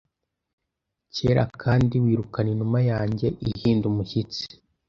kera 1.15 1.43
Kandi 1.61 1.93
wirukana 2.03 2.49
Inuma 2.55 2.79
yanjye 2.91 3.27
ihinda 3.49 3.85
umushyitsi 3.91 4.43